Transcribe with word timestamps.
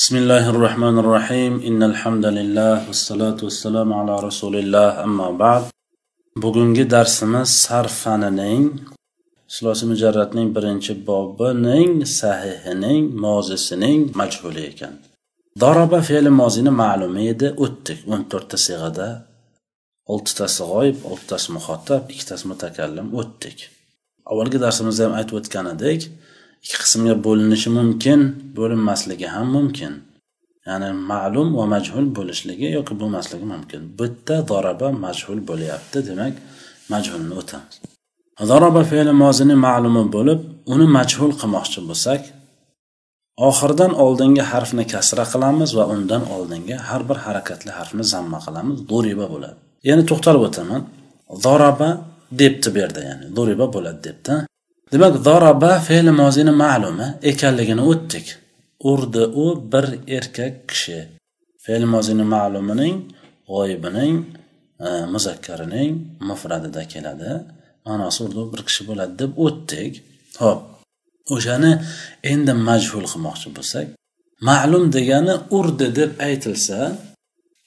بسم 0.00 0.15
الله 0.17 0.49
الرحمن 0.49 0.95
الرحيم 1.03 1.53
إن 1.69 1.83
الحمد 1.83 2.25
لله 2.25 2.87
والصلاة 2.87 3.39
والسلام 3.43 3.93
على 3.93 4.15
رسول 4.27 4.55
الله 4.55 5.03
أما 5.03 5.31
بعد 5.31 5.63
bugungi 6.35 6.91
darsimiz 6.91 7.49
sarf 7.49 7.91
fanining 8.03 8.79
silosi 9.47 9.85
mujarratning 9.85 10.55
birinchi 10.55 11.07
bobining 11.07 12.05
sahihining 12.05 13.03
mozisining 13.25 13.99
majhuli 14.19 14.63
ekan 14.71 14.93
daraba 15.61 15.99
fe'li 16.09 16.31
mozini 16.41 16.71
ma'lumi 16.83 17.23
edi 17.33 17.47
o'tdik 17.65 17.99
o'n 18.13 18.21
to'rtta 18.31 18.57
sig'ada 18.67 19.07
oltitasi 20.13 20.61
g'oyib 20.71 20.97
oltitasi 21.11 21.47
muxotab 21.57 22.03
ikkitasi 22.13 22.45
mutakallim 22.51 23.07
o'tdik 23.19 23.57
avvalgi 24.31 24.57
darsimizda 24.65 25.01
ham 25.05 25.13
aytib 25.19 25.35
o'tgan 25.39 25.65
edik 25.75 26.01
ikki 26.63 26.77
qismga 26.83 27.15
bo'linishi 27.25 27.69
mumkin 27.79 28.19
bo'linmasligi 28.57 29.27
ham 29.35 29.47
mumkin. 29.57 29.93
Ya'ni 30.67 30.89
ma'lum 31.11 31.47
va 31.57 31.65
majhul 31.73 32.05
bo'lishligi 32.17 32.67
yoki 32.77 32.93
bo'lmasligi 33.01 33.45
mumkin. 33.53 33.81
Bitta 33.99 34.35
doraba 34.51 34.87
majhul 35.05 35.39
bo'lyapti 35.49 35.97
demak 36.09 36.33
majhulni 36.93 37.33
o'tamiz 37.41 37.75
doraba 38.49 38.81
fe'li 38.91 39.13
mozini 39.23 39.55
ma'lumi 39.67 40.03
bo'lib 40.15 40.39
uni 40.73 40.87
majhul 40.97 41.31
qilmoqchi 41.41 41.79
bo'lsak 41.89 42.21
oxiridan 43.49 43.91
oldingi 44.05 44.43
harfni 44.51 44.83
kasra 44.93 45.25
qilamiz 45.33 45.69
va 45.77 45.83
undan 45.93 46.23
oldingi 46.35 46.75
har 46.87 47.01
bir 47.09 47.17
harakatli 47.25 47.71
harfni 47.77 48.03
zamma 48.13 48.39
qilamiz. 48.45 48.77
Duriba 48.91 49.25
bo'ladi. 49.33 49.57
Yana 49.89 50.03
to'xtalib 50.09 50.43
o'taman. 50.49 50.81
Doraba 51.45 51.89
debdi 52.41 52.67
bu 52.73 52.77
yerda 52.83 53.01
ya'ni 53.09 53.25
duriba 53.37 53.65
bo'ladi 53.75 53.99
debdi. 54.07 54.33
Demak 54.91 55.15
doraba 55.25 55.71
fe'li 55.87 56.11
mozini 56.21 56.53
ma'lumi 56.63 57.07
ekanligini 57.31 57.83
o'tdik. 57.91 58.27
Urdi 58.91 59.23
u 59.43 59.45
bir 59.71 59.85
erkak 60.17 60.55
kishi. 60.69 60.99
Fe'l 61.63 61.83
mozini 61.93 62.25
ma'lumining 62.35 62.95
g'oyibining 63.49 64.15
e, 64.85 64.87
muzakkarining 65.13 65.91
mufradida 66.29 66.83
keladi. 66.93 67.31
Ma'nosi 67.87 68.19
urdi 68.25 68.43
bir 68.53 68.61
kishi 68.67 68.81
bo'ladi 68.89 69.13
deb 69.21 69.31
o'tdik. 69.45 69.93
Ho'p 70.41 70.61
o'shani 71.35 71.71
endi 72.31 72.53
majhul 72.67 73.05
qilmoqchi 73.11 73.49
bo'lsak 73.57 73.87
ma'lum 74.49 74.83
degani 74.95 75.35
urdi 75.57 75.87
deb 75.99 76.11
aytilsa 76.27 76.77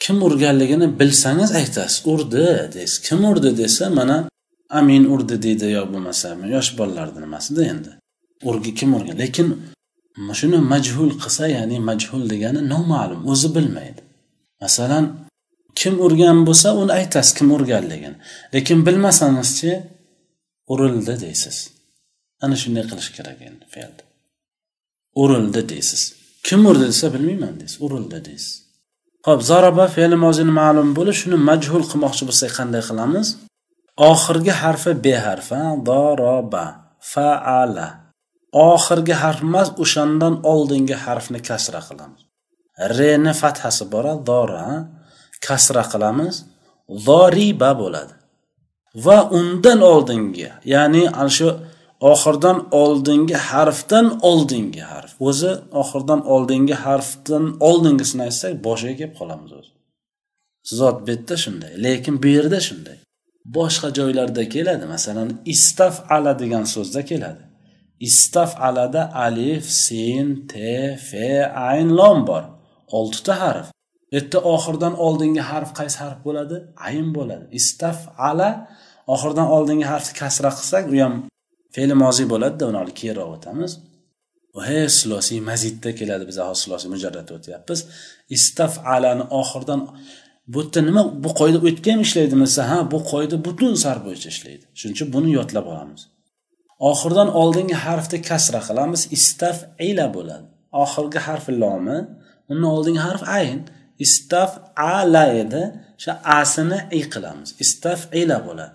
kim 0.03 0.17
urganligini 0.27 0.87
bilsangiz 1.01 1.51
aytasiz 1.61 1.97
urdi 2.13 2.47
deysiz 2.75 2.99
kim 3.07 3.21
urdi 3.31 3.51
desa 3.63 3.85
mana 3.99 4.17
amin 4.79 5.05
urdi 5.15 5.37
deydi 5.47 5.67
yo 5.77 5.83
bo'lmasa 5.93 6.29
yosh 6.55 6.71
bolalarni 6.79 7.21
nimasida 7.25 7.63
endi. 7.73 7.91
Urgi 8.49 8.71
kim 8.79 8.91
urgan 8.97 9.17
lekin 9.25 9.49
shuni 10.39 10.59
majhul 10.73 11.13
qilsa 11.23 11.45
ya'ni 11.57 11.77
majhul 11.91 12.23
degani 12.33 12.61
noma'lum 12.73 13.21
o'zi 13.33 13.49
bilmaydi. 13.57 14.01
Masalan 14.63 15.05
kim 15.81 15.95
urgan 16.07 16.39
bo'lsa 16.49 16.69
uni 16.81 16.93
aytasiz 16.99 17.33
kim 17.39 17.49
urganligini. 17.57 18.17
Lekin 18.55 18.79
bilmasangizchi 18.87 19.73
urildi 20.73 21.15
deysiz. 21.25 21.57
Ana 22.45 22.57
shunday 22.63 22.85
qilish 22.91 23.11
kerak 23.17 23.39
endi 23.49 23.65
fe'lni 23.75 24.05
urildi 25.23 25.69
deysiz. 25.69 26.03
Kim 26.47 26.67
urdi 26.67 26.87
desa 26.93 27.15
bilmayman 27.15 27.61
deysiz. 27.61 27.83
Urildi 27.87 28.25
deysiz. 28.29 28.55
Ho'p 29.27 29.41
zaraba 29.51 29.87
fe'li 29.97 30.17
mozini 30.25 30.53
ma'lum 30.61 30.89
bo'lib 30.99 31.17
shuni 31.21 31.37
majhul 31.51 31.85
qilmoqchi 31.91 32.25
bo'lsak 32.29 32.51
qanday 32.59 32.83
qilamiz? 32.89 33.27
Oxirgi 33.97 34.51
harfi 34.51 34.93
b 35.05 35.07
harfi 35.27 35.61
doroba. 35.87 36.65
Faala. 37.01 37.89
Oxirgi 38.53 39.15
harf 39.23 39.41
emas 39.43 39.69
o'shandan 39.83 40.35
oldingi 40.53 40.97
harfni 41.05 41.41
kasra 41.49 41.81
qilamiz. 41.89 42.23
Reni 42.97 43.33
fathasi 43.41 43.85
bora 43.93 44.15
dora 44.29 44.67
kasra 45.47 45.85
qilamiz. 45.93 46.35
Zoriba 47.07 47.71
bo'ladi. 47.83 48.15
Va 49.05 49.19
undan 49.39 49.81
oldingi 49.93 50.49
ya'ni 50.75 51.05
ana 51.21 51.33
shu 51.37 51.49
oxirdan 52.13 52.59
oldingi 52.83 53.37
harfdan 53.51 54.07
oldingi 54.31 54.83
harf. 54.91 55.13
O'zi 55.29 55.53
oxirdan 55.83 56.21
oldingi 56.35 56.77
harfdan 56.85 57.45
oldingisini 57.69 58.23
aytsak 58.29 58.53
boshiga 58.67 58.95
kelib 59.01 59.15
qolamiz 59.21 59.51
o'zi. 59.59 59.73
Zot 60.79 60.97
bu 61.07 61.11
yerda 61.13 61.37
shunday 61.45 61.73
lekin 61.85 62.15
bu 62.23 62.29
yerda 62.37 62.61
shunday. 62.69 62.99
Boshqa 63.45 63.89
joylarda 63.99 64.49
keladi. 64.49 64.85
Masalan 64.87 65.31
istaf 65.45 66.11
ala 66.11 66.39
degan 66.39 66.65
so'zda 66.75 67.05
keladi. 67.05 67.43
Istafalada 68.01 69.03
alif 69.15 69.65
sin 69.71 70.47
te 70.47 70.97
fe 71.09 71.47
ayn 71.47 71.89
lom 71.99 72.27
bor. 72.27 72.45
Oltita 72.99 73.41
harf. 73.41 73.67
Bu 74.11 74.17
yerda 74.17 74.39
oxirdan 74.55 74.95
oldingi 75.07 75.43
harf 75.51 75.71
qaysi 75.79 75.99
harf 76.05 76.19
bo'ladi? 76.27 76.57
Ayn 76.87 77.09
bo'ladi. 77.17 77.45
Istafala 77.59 78.51
oxirdan 79.15 79.49
oldingi 79.57 79.87
harfni 79.93 80.15
kasra 80.21 80.51
qilsak 80.59 80.85
u 80.93 80.97
ham 81.03 81.15
fe'li 81.75 81.95
moziy 82.05 82.27
bo'ladida 82.33 82.65
uni 82.71 82.79
olib 82.83 82.97
keyinroq 83.01 83.31
o'tamiz. 83.37 83.73
He 84.69 84.81
silosiy 84.99 85.41
mazidda 85.51 85.91
keladi 86.01 86.25
biz 86.31 86.37
hozir 86.49 86.63
silosiy 86.65 86.91
mujarratda 86.95 87.33
o'tyapmiz. 87.39 87.81
Istafalani 88.37 89.25
oxiridan 89.41 89.81
bu 90.53 90.61
yerda 90.63 90.81
nima 90.89 91.03
bu 91.25 91.31
qoida 91.41 91.59
o'tgan 91.69 91.93
ham 91.95 92.03
ishlaydimi 92.07 92.45
desa 92.49 92.63
ha 92.71 92.79
bu 92.93 92.99
qoida 93.13 93.37
butun 93.47 93.75
sarf 93.85 94.03
bo'yicha 94.07 94.29
ishlaydi. 94.35 94.65
Shuning 94.79 94.95
uchun 94.97 95.09
buni 95.15 95.31
yodlab 95.39 95.67
olamiz. 95.73 96.03
Oxiridan 96.91 97.29
oldingi 97.43 97.77
harfni 97.85 98.19
kasra 98.29 98.61
qilamiz 98.69 99.03
istaf 99.17 99.59
ila 99.89 100.07
bo'ladi. 100.17 100.47
Oxirgi 100.83 101.21
harfi 101.27 101.53
lomi 101.63 101.99
undan 102.51 102.71
oldingi 102.77 103.03
harf 103.09 103.23
ayn. 103.39 103.61
Istaf 104.07 104.51
ala 104.77 105.25
edi 105.43 105.63
o'sha 105.99 106.13
asini 106.41 106.79
i 106.99 107.01
qilamiz. 107.15 107.49
Istaf 107.65 108.01
ila 108.21 108.37
bo'ladi. 108.47 108.75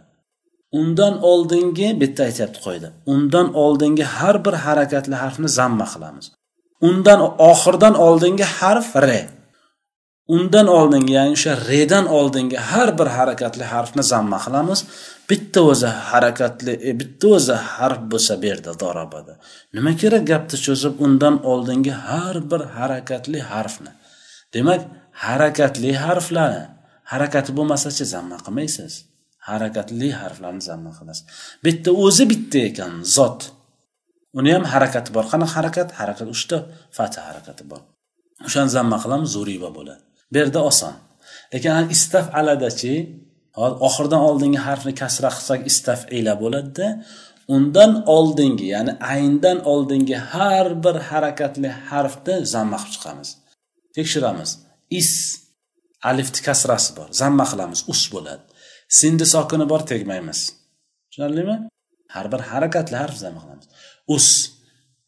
Undan 0.79 1.13
oldingi 1.31 1.89
bitta 2.01 2.21
aytyapti 2.29 2.59
qoida. 2.65 2.89
Undan 3.13 3.47
oldingi 3.63 4.05
har 4.17 4.35
bir 4.45 4.55
harakatli 4.65 5.15
harfni 5.23 5.49
zamma 5.59 5.85
qilamiz. 5.93 6.25
Undan 6.89 7.19
oxirdan 7.51 7.95
oldingi 8.07 8.45
harf 8.59 8.89
re. 9.07 9.21
Undan 10.35 10.67
oldingi 10.79 11.13
ya'ni 11.17 11.33
o'sha 11.37 11.53
redan 11.69 12.05
oldingi 12.19 12.57
har 12.69 12.89
bir 12.99 13.09
harakatli 13.17 13.65
harfni 13.73 14.03
zamma 14.13 14.37
qilamiz. 14.45 14.79
Bitta 15.29 15.59
o'zi 15.71 15.89
harakatli 16.11 16.73
e, 16.89 16.91
bitta 16.99 17.27
o'zi 17.37 17.55
harf 17.73 17.99
bo'lsa 18.11 18.33
bu 18.41 18.45
yerda 18.51 18.71
dorobada. 18.83 19.33
Nima 19.75 19.91
kerak 20.01 20.23
gapni 20.31 20.57
cho'zib 20.65 20.93
undan 21.05 21.35
oldingi 21.51 21.93
har 22.07 22.35
bir 22.51 22.61
harakatli 22.77 23.39
harfni? 23.51 23.91
Demak 24.53 24.81
harakatli 25.25 25.91
harflarni 26.03 26.65
harakati 27.11 27.51
bo'lmasachi 27.57 28.05
zamma 28.13 28.37
qilmaysiz. 28.45 28.93
Harakatli 29.49 30.09
harflarni 30.21 30.63
zamma 30.69 30.91
qilasiz. 30.97 31.23
Bitta 31.65 31.89
o'zi 32.05 32.23
bitta 32.31 32.59
ekan 32.69 32.93
zot. 33.17 33.39
Uni 34.39 34.51
ham 34.55 34.65
harakati 34.73 35.09
bor. 35.15 35.25
Qanaqa 35.31 35.55
harakat? 35.59 35.87
Harakat 35.99 36.27
uchta 36.35 36.57
fatha 36.97 37.19
harakati 37.29 37.63
bor. 37.71 37.81
O'shani 38.47 38.71
zamma 38.77 38.97
qilamiz 39.03 39.29
zuriba 39.37 39.69
bo'ladi. 39.77 40.03
Bu 40.31 40.37
yerda 40.41 40.59
oson. 40.69 40.93
Lekin 41.53 41.89
istaf 41.95 42.25
aladachi 42.39 42.93
oxiridan 43.87 44.21
oldingi 44.29 44.59
harfni 44.67 44.93
kasra 45.01 45.29
qilsak 45.37 45.59
istafila 45.71 46.33
bo'ladida 46.43 46.87
undan 47.55 47.91
oldingi 48.17 48.65
ya'ni 48.75 48.93
ayndan 49.13 49.57
oldingi 49.73 50.17
har 50.31 50.67
bir 50.83 50.95
harakatli 51.09 51.69
harfni 51.89 52.35
zamma 52.53 52.77
qilib 52.81 52.93
chiqamiz. 52.95 53.29
Tekshiramiz. 53.95 54.49
Is 54.99 55.11
alifni 56.09 56.41
kasrasi 56.47 56.91
bor. 56.97 57.07
Zamma 57.21 57.45
qilamiz. 57.51 57.79
Us 57.93 58.03
bo'ladi. 58.13 58.43
Sindi 58.99 59.25
sokini 59.35 59.65
bor 59.71 59.81
tegmaymiz. 59.91 60.39
Tushunarlimi? 61.09 61.55
Har 62.15 62.25
bir 62.33 62.41
harakatli 62.51 62.95
harf 63.01 63.17
zamma 63.23 63.41
qilamiz. 63.43 63.65
Us 64.15 64.27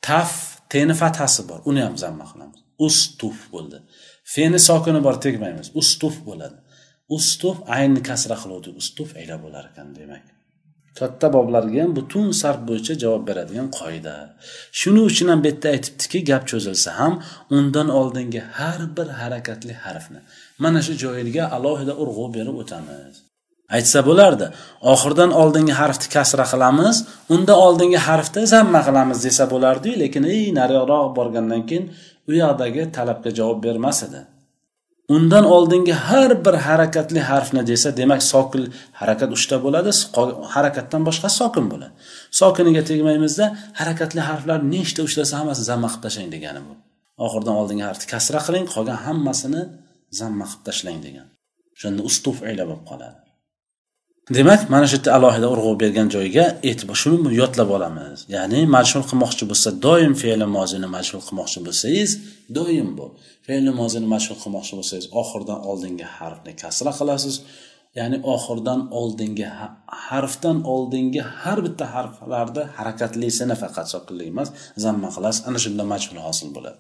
taf 0.08 0.32
teni 0.74 0.94
fathasi 1.02 1.42
bor. 1.50 1.60
Uni 1.70 1.82
ham 1.86 1.96
zamma 2.04 2.26
qilamiz. 2.32 2.60
Ustuf 2.88 3.40
bo'ldi. 3.54 3.78
Feni 4.24 4.60
sokini 4.60 5.04
bor 5.04 5.16
tegmaymiz. 5.22 5.72
Ustuf 5.82 6.26
bo'ladi. 6.26 6.58
Ustuf 7.10 7.58
aynni 7.78 8.04
kasra 8.10 8.36
qiluvdik 8.44 8.76
ustuf 8.82 9.10
ayla 9.20 9.36
bo'lar 9.44 9.64
ekan 9.72 9.90
demak. 9.96 10.26
Katta 11.00 11.28
boblarga 11.34 11.80
ham 11.84 11.96
butun 11.96 12.32
sarf 12.42 12.62
bo'yicha 12.70 12.94
javob 13.04 13.24
beradigan 13.30 13.68
qoida. 13.80 14.16
Shuning 14.80 15.06
uchun 15.12 15.28
ham 15.32 15.40
bu 15.44 15.48
yerda 15.52 15.68
aytibdiki 15.76 16.20
gap 16.30 16.44
cho'zilsa 16.52 16.90
ham 17.00 17.14
undan 17.58 17.90
oldingi 18.00 18.42
har 18.58 18.82
bir 18.98 19.08
harakatli 19.22 19.74
harfni 19.86 20.20
mana 20.64 20.80
shu 20.86 20.94
joyiga 21.04 21.44
alohida 21.56 21.94
urg'u 22.04 22.26
berib 22.36 22.56
o'tamiz. 22.64 23.16
Aytsa 23.76 24.00
bo'lardi 24.10 24.48
oxirdan 24.94 25.32
oldingi 25.42 25.74
harfni 25.82 26.08
kasra 26.16 26.46
qilamiz 26.52 26.98
unda 27.36 27.54
oldingi 27.66 28.00
harfni 28.08 28.42
zamma 28.56 28.82
qilamiz 28.88 29.18
desa 29.28 29.44
bo'lardiyu 29.54 29.96
lekin 30.04 30.24
ey 30.36 30.44
nariroq 30.60 31.08
borgandan 31.18 31.62
keyin 31.70 31.86
u 32.30 32.32
yoqdagi 32.42 32.82
talabga 32.98 33.30
javob 33.40 33.60
bermas 33.66 34.00
edi. 34.08 34.22
Undan 35.16 35.46
oldingi 35.56 35.94
har 36.08 36.32
bir 36.46 36.56
harakatli 36.68 37.22
harfni 37.30 37.62
desa 37.72 37.90
demak 38.00 38.22
sokin 38.32 38.64
harakat 39.00 39.30
uchta 39.38 39.58
bo'ladi 39.66 39.92
harakatdan 40.56 41.02
boshqa 41.08 41.30
sokin 41.40 41.66
bo'ladi. 41.72 41.94
Sokiniga 42.40 42.84
tegmaymizda 42.90 43.46
harakatli 43.80 44.22
harflar 44.30 44.60
nechta 44.74 45.02
uchlasa 45.08 45.34
hammasi 45.40 45.64
zamma 45.72 45.88
qilib 45.92 46.04
tashlang 46.06 46.30
degani 46.36 46.62
bu. 46.68 46.74
Oxiridan 47.26 47.56
oldingi 47.62 47.84
harfni 47.90 48.08
kasra 48.14 48.40
qiling 48.48 48.66
qolgan 48.74 49.00
hammasini 49.06 49.62
zamma 50.20 50.46
qilib 50.50 50.64
tashlang 50.70 51.00
degan 51.08 51.28
o'shanda 51.76 52.02
ustufila 52.10 52.64
bo'lib 52.70 52.84
qoladi. 52.92 53.21
Demak 54.38 54.70
mana 54.74 54.86
shu 54.88 54.96
yerda 54.98 55.10
alohida 55.18 55.48
urg'u 55.54 55.72
bergan 55.84 56.08
joyga 56.16 56.46
e'tibor 56.70 56.98
shuni 57.02 57.18
yodlab 57.42 57.70
olamiz. 57.78 58.18
Ya'ni 58.36 58.60
majhul 58.76 59.04
qilmoqchi 59.10 59.44
bo'lsa 59.52 59.70
doim 59.86 60.14
fe'li 60.24 60.48
mozini 60.58 60.88
majhul 60.96 61.22
qilmoqchi 61.28 61.60
bo'lsangiz 61.68 62.12
doim 62.58 62.90
bu. 62.98 63.06
Fe'li 63.48 63.72
mozini 63.82 64.08
majhul 64.14 64.38
qilmoqchi 64.44 64.74
bo'lsangiz 64.80 65.06
oxiridan 65.22 65.60
oldingi 65.70 66.08
harfni 66.18 66.52
kasra 66.62 66.92
qilasiz. 67.00 67.36
Ya'ni 68.00 68.18
oxiridan 68.36 68.80
oldingi 69.00 69.48
harfdan 70.08 70.58
oldingi 70.74 71.22
har 71.42 71.60
bitta 71.66 71.86
harflarni 71.96 72.64
harakatlisini 72.78 73.56
faqat 73.64 73.88
sokinlik 73.94 74.28
emas 74.34 74.50
zamma 74.86 75.10
qilasiz. 75.16 75.42
Ana 75.50 75.60
shunda 75.66 75.84
majhul 75.94 76.20
hosil 76.28 76.50
bo'ladi. 76.58 76.80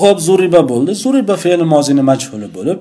Ho'p 0.00 0.18
zuriba 0.28 0.60
bo'ldi. 0.72 0.92
Zuriba 1.04 1.34
fe'li 1.44 1.64
mozini 1.74 2.02
majhuli 2.10 2.48
bo'lib 2.58 2.78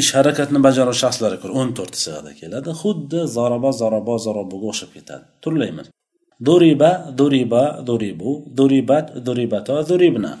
ish 0.00 0.10
harakatni 0.16 0.58
bajaruvchi 0.66 1.00
shaxslarga 1.04 1.38
ko'ra 1.42 1.54
o'n 1.60 1.70
to'rtta 1.78 1.98
sig'ada 2.04 2.32
keladi. 2.40 2.70
Xuddi 2.82 3.20
zaraba 3.36 3.70
zaraba 3.80 4.14
zarobuga 4.26 4.66
o'xshab 4.72 4.90
ketadi. 4.96 5.24
Turlaymiz 5.44 5.86
duriba 6.46 6.90
duriba 7.18 7.62
duribu. 7.88 8.30
Duribat 8.58 9.06
duribato 9.26 9.76
duribna. 9.88 10.32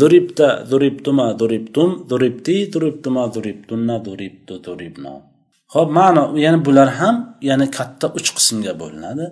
Duribta 0.00 0.48
duribtuma 0.70 1.26
duribtum. 1.40 1.90
Duribti 2.10 2.72
duribtuma 2.72 3.34
duribtunna. 3.34 4.04
Duribtu 4.04 4.54
duribno. 4.66 5.14
Ho'p 5.74 5.88
ma'no 5.98 6.24
ya'ni 6.44 6.58
bular 6.66 6.88
ham 7.00 7.16
ya'ni 7.48 7.66
katta 7.78 8.06
uch 8.18 8.28
qismga 8.36 8.72
bo'linadi. 8.82 9.26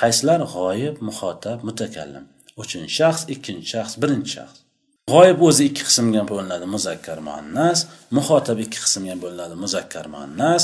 Qaysilar? 0.00 0.40
G'oyib 0.54 0.96
muxotab 1.08 1.58
mutakallim. 1.68 2.24
Uchinchi 2.62 2.92
shaxs 2.98 3.22
ikkinchi 3.34 3.68
shaxs 3.74 3.94
birinchi 4.02 4.30
shaxs. 4.36 4.61
G'oyib 5.10 5.40
o'zi 5.48 5.62
ikki 5.70 5.82
qismga 5.88 6.22
bo'linadi 6.30 6.66
muzakkar 6.74 7.18
muannas 7.28 7.78
muxotab 8.16 8.58
ikki 8.64 8.78
qismga 8.84 9.16
bo'linadi 9.22 9.54
muzakkar 9.64 10.06
muannas. 10.14 10.62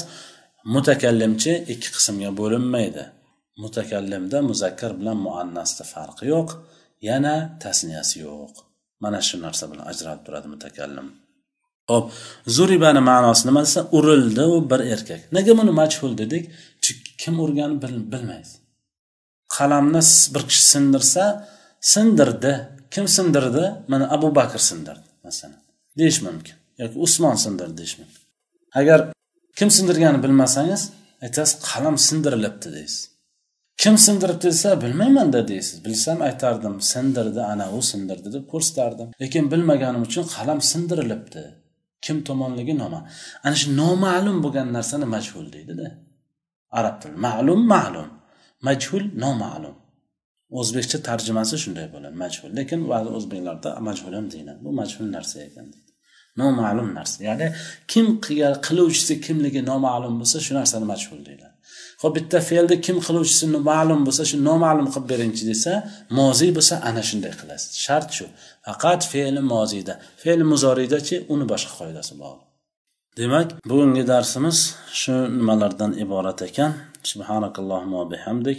Mutakallimchi 0.75 1.52
ikki 1.73 1.88
qismga 1.96 2.31
bo'linmaydi. 2.40 3.05
Mutakallimda 3.62 4.38
muzakkar 4.50 4.93
bilan 5.00 5.19
muannasda 5.26 5.85
farqi 5.93 6.25
yo'q 6.35 6.49
yana 7.08 7.35
tasniyasi 7.62 8.17
yo'q. 8.26 8.55
Mana 9.02 9.20
shu 9.29 9.37
narsa 9.46 9.64
bilan 9.70 9.85
ajralib 9.93 10.23
turadi 10.26 10.49
mutakallim. 10.55 11.08
Hop 11.91 12.05
zuribani 12.56 13.02
ma'nosi 13.11 13.43
nima 13.49 13.61
desa 13.67 13.81
urildi 13.99 14.44
u 14.55 14.56
bir 14.70 14.81
erkak. 14.94 15.20
Nega 15.37 15.52
buni 15.58 15.73
majhul 15.81 16.12
dedik? 16.23 16.44
Chunki 16.84 17.11
kim 17.23 17.34
urganini 17.44 17.79
bilmaydi. 18.12 18.55
Qalamni 19.56 20.02
bir 20.34 20.43
kishi 20.50 20.64
sindirsa 20.73 21.25
sindirdi. 21.93 22.55
Kim 22.90 23.08
sindirdi? 23.17 23.64
Mana 23.88 24.05
abu 24.17 24.35
bakr 24.35 24.58
sindirdi 24.58 25.08
masalan. 25.25 25.61
Deyish 25.99 26.23
mumkin. 26.23 26.55
Yoki 26.79 26.99
usmon 26.99 27.35
sindirdi 27.44 27.79
deyish 27.79 27.99
mumkin. 27.99 28.23
Agar 28.81 28.99
kim 29.58 29.70
sindirganini 29.76 30.23
bilmasangiz 30.23 30.82
aytasiz 31.25 31.55
qalam 31.69 31.96
sindirilibdi 31.99 32.69
deysiz. 32.76 33.11
Kim 33.82 33.99
sindiribdi 33.99 34.43
desa 34.43 34.82
bilmaymanda 34.82 35.49
deysiz. 35.49 35.85
Bilsam 35.85 36.19
aytardim 36.29 36.81
sindirdi 36.93 37.40
ana 37.52 37.67
u 37.79 37.82
sindirdi 37.82 38.29
deb 38.32 38.44
ko'rsatardim 38.52 39.08
lekin 39.23 39.44
bilmaganim 39.52 40.02
uchun 40.08 40.25
qalam 40.37 40.61
sindirilibdi 40.70 41.43
kim 42.05 42.17
tomonligi 42.29 42.75
noma'lum. 42.82 43.06
Ana 43.44 43.56
shu 43.61 43.69
noma'lum 43.82 44.37
bo'lgan 44.44 44.69
narsani 44.76 45.06
majhul 45.14 45.46
deydida. 45.56 45.87
Arab 46.79 46.96
tili 47.02 47.17
ma'lum 47.26 47.61
ma'lum 47.75 48.08
majhul 48.69 49.05
noma'lum. 49.25 49.76
O'zbekcha 50.50 50.98
tarjimasi 51.08 51.56
shunday 51.64 51.86
bo'ladi 51.94 52.16
majhul. 52.24 52.50
Lekin 52.58 52.80
ba'zi 52.92 53.08
o'zbeklarda 53.18 53.70
majhul 53.88 54.12
ham 54.18 54.26
deyiladi. 54.34 54.60
Bu 54.66 54.70
majhul 54.80 55.06
narsa 55.16 55.36
ekan 55.48 55.66
deydi. 55.74 55.90
Noma'lum 56.42 56.88
narsa. 56.98 57.18
Ya'ni 57.28 57.46
kim 57.92 58.06
qiluvchisi 58.66 59.14
kimligi 59.26 59.60
noma'lum 59.70 60.14
bo'lsa 60.20 60.38
shu 60.46 60.52
narsani 60.60 60.86
majhul 60.92 61.20
deyiladi. 61.28 61.54
Ho'p 62.02 62.12
bitta 62.18 62.38
fe'lni 62.50 62.76
kim 62.86 62.96
qiluvchisi 63.06 63.44
ma'lum 63.70 64.00
bo'lsa 64.06 64.22
shu 64.30 64.36
noma'lum 64.48 64.88
qilib 64.94 65.06
beringchi 65.12 65.44
desa 65.52 65.72
moziy 66.18 66.50
bo'lsa 66.58 66.74
ana 66.88 67.02
shunday 67.08 67.32
qilasiz. 67.40 67.70
Shart 67.84 68.08
shu. 68.16 68.26
Faqat 68.66 69.00
fe'li 69.12 69.40
moziyda. 69.54 69.94
Fe'li 70.22 70.44
muzoriydachi 70.52 71.16
uni 71.32 71.44
boshqa 71.52 71.72
qoidasi 71.80 72.14
bor 72.22 72.36
demak 73.18 73.48
bugungi 73.70 74.04
darsimiz 74.12 74.58
shu 75.00 75.14
nimalardan 75.38 75.92
iborat 76.04 76.42
ekan? 76.48 76.72
Subhanakallohumma 77.10 78.02
bihamdik. 78.12 78.58